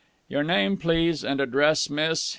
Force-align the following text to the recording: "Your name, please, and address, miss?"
"Your 0.27 0.43
name, 0.43 0.77
please, 0.77 1.23
and 1.23 1.39
address, 1.39 1.87
miss?" 1.87 2.27